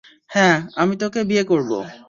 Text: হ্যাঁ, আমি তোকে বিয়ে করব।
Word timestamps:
হ্যাঁ, 0.29 0.57
আমি 0.75 0.93
তোকে 0.97 1.21
বিয়ে 1.23 1.43
করব। 1.43 1.71